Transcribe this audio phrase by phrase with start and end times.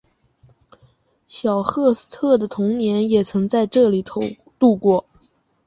[1.27, 4.01] 小赫斯特的童年也曾在这里
[4.57, 5.05] 度过。